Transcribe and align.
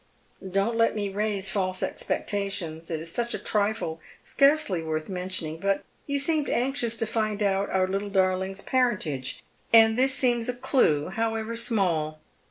"Don't 0.57 0.77
let 0.77 0.95
me 0.95 1.09
raise 1.09 1.51
false 1.51 1.83
expectations. 1.83 2.89
It 2.89 2.99
is 2.99 3.11
such 3.11 3.35
a 3.35 3.37
trifle, 3.37 3.99
scarcely 4.23 4.81
worth 4.81 5.09
mentioning, 5.09 5.59
but 5.59 5.83
you 6.07 6.17
seemed 6.17 6.49
anxious 6.49 6.95
to 6.95 7.05
find 7.05 7.43
out 7.43 7.69
our 7.69 7.87
little 7.87 8.09
darling's 8.09 8.61
parentage, 8.63 9.43
and 9.71 9.99
this 9.99 10.15
seems 10.15 10.49
a 10.49 10.55
clue, 10.55 11.09
however 11.09 11.55
small." 11.55 12.19